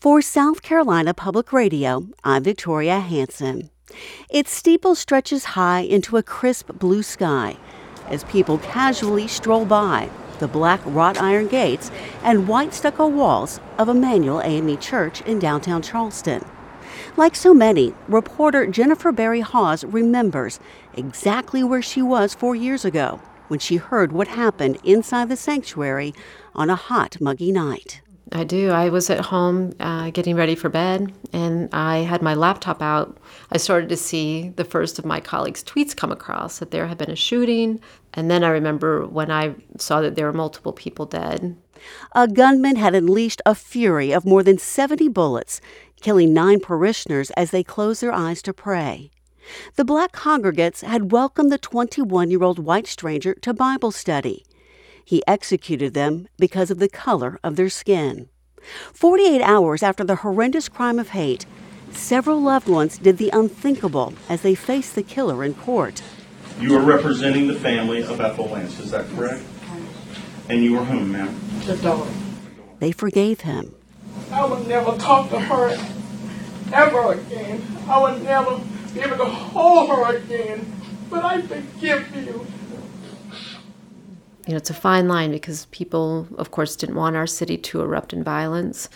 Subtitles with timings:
[0.00, 3.70] For South Carolina Public Radio, I'm Victoria Hansen.
[4.28, 7.56] Its steeple stretches high into a crisp blue sky
[8.08, 10.10] as people casually stroll by
[10.40, 11.90] the black wrought iron gates
[12.22, 16.44] and white stucco walls of Emanuel AME Church in downtown Charleston.
[17.16, 20.60] Like so many, reporter Jennifer Berry Hawes remembers
[20.94, 26.12] exactly where she was four years ago when she heard what happened inside the sanctuary
[26.54, 28.02] on a hot, muggy night.
[28.32, 28.70] I do.
[28.70, 33.18] I was at home uh, getting ready for bed, and I had my laptop out.
[33.52, 36.98] I started to see the first of my colleagues' tweets come across that there had
[36.98, 37.80] been a shooting.
[38.14, 41.56] And then I remember when I saw that there were multiple people dead.
[42.12, 45.60] A gunman had unleashed a fury of more than 70 bullets,
[46.00, 49.10] killing nine parishioners as they closed their eyes to pray.
[49.76, 54.44] The black congregates had welcomed the 21 year old white stranger to Bible study.
[55.04, 58.28] He executed them because of the color of their skin.
[58.92, 61.44] 48 hours after the horrendous crime of hate,
[61.92, 66.02] several loved ones did the unthinkable as they faced the killer in court.
[66.58, 69.42] You are representing the family of Ethel Lance, is that correct?
[70.48, 71.38] And you are whom, ma'am?
[71.66, 72.10] The daughter.
[72.78, 73.74] They forgave him.
[74.30, 75.76] I would never talk to her
[76.72, 77.62] ever again.
[77.88, 78.60] I would never
[78.92, 80.72] be able to hold her again.
[81.10, 82.46] But I forgive you
[84.46, 87.80] you know, it's a fine line because people, of course, didn't want our city to
[87.80, 88.88] erupt in violence,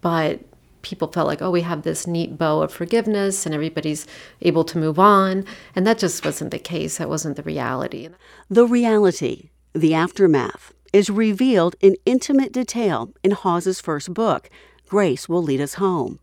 [0.00, 0.40] but
[0.82, 4.06] people felt like, oh, we have this neat bow of forgiveness and everybody's
[4.42, 5.44] able to move on.
[5.76, 6.98] And that just wasn't the case.
[6.98, 8.08] That wasn't the reality.
[8.48, 14.50] The reality, the aftermath, is revealed in intimate detail in Hawes's first book,
[14.88, 16.18] Grace Will Lead Us Home.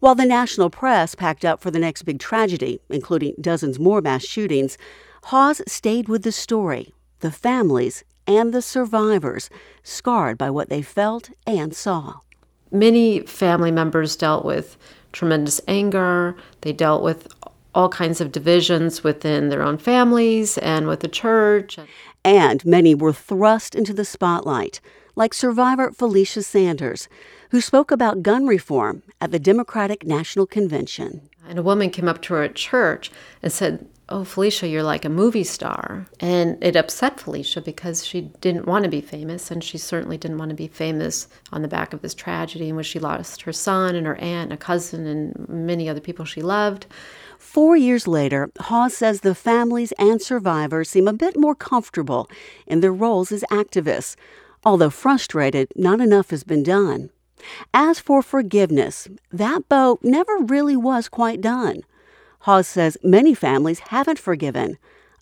[0.00, 4.22] While the national press packed up for the next big tragedy, including dozens more mass
[4.22, 4.76] shootings,
[5.24, 9.50] Hawes stayed with the story the families, and the survivors
[9.82, 12.20] scarred by what they felt and saw.
[12.70, 14.76] Many family members dealt with
[15.12, 17.28] tremendous anger, they dealt with
[17.74, 21.78] all kinds of divisions within their own families and with the church.
[22.24, 24.80] And many were thrust into the spotlight,
[25.16, 27.08] like survivor Felicia Sanders,
[27.50, 31.28] who spoke about gun reform at the Democratic National Convention.
[31.48, 33.10] And a woman came up to her at church
[33.42, 36.06] and said, oh, Felicia, you're like a movie star.
[36.20, 40.38] And it upset Felicia because she didn't want to be famous, and she certainly didn't
[40.38, 43.52] want to be famous on the back of this tragedy in which she lost her
[43.52, 46.86] son and her aunt and a cousin and many other people she loved.
[47.38, 52.28] Four years later, Hawes says the families and survivors seem a bit more comfortable
[52.66, 54.14] in their roles as activists.
[54.64, 57.10] Although frustrated, not enough has been done.
[57.74, 61.82] As for forgiveness, that boat never really was quite done.
[62.42, 64.76] Hawes says many families haven't forgiven.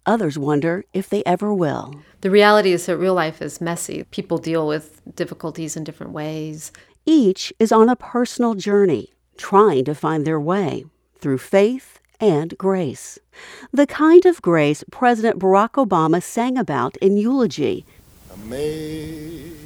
[0.07, 1.95] Others wonder if they ever will.
[2.23, 4.05] The reality is that real life is messy.
[4.05, 6.73] People deal with difficulties in different ways.
[7.05, 10.87] Each is on a personal journey, trying to find their way
[11.19, 13.19] through faith and grace.
[13.71, 17.85] The kind of grace President Barack Obama sang about in eulogy.
[18.33, 19.57] Amazing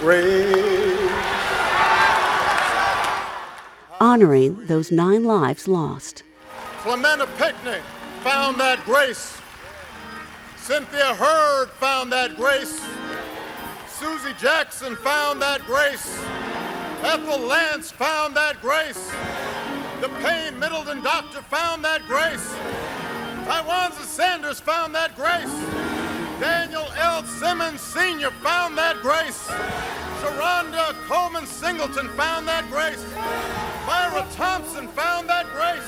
[0.00, 0.49] grace
[4.10, 6.24] honoring those nine lives lost.
[6.82, 7.80] Clementa Pinckney
[8.24, 9.38] found that grace.
[10.56, 12.84] Cynthia Hurd found that grace.
[13.86, 16.18] Susie Jackson found that grace.
[17.04, 19.12] Ethel Lance found that grace.
[20.00, 22.52] The Payne Middleton doctor found that grace.
[23.46, 25.54] Tywanza Sanders found that grace.
[26.40, 27.22] Daniel L.
[27.22, 28.32] Simmons Sr.
[28.42, 29.46] found that grace.
[30.20, 33.04] Sharonda Coleman Singleton found that grace.
[34.40, 35.84] Thompson found that grace.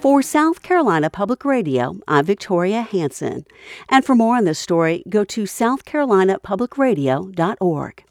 [0.00, 3.46] For South Carolina Public Radio, I'm Victoria Hansen.
[3.88, 8.04] And for more on this story, go to southcarolinapublicradio.org.